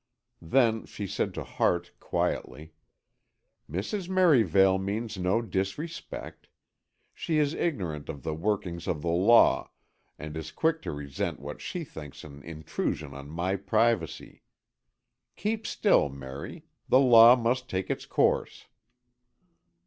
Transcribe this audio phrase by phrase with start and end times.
[0.41, 2.73] Then she said to Hart, quietly:
[3.69, 4.09] "Mrs.
[4.09, 6.47] Merivale means no disrespect.
[7.13, 9.69] She is ignorant of the workings of the law,
[10.17, 14.41] and is quick to resent what she thinks an intrusion on my privacy.
[15.35, 16.65] Keep still, Merry.
[16.89, 18.65] The law must take its course."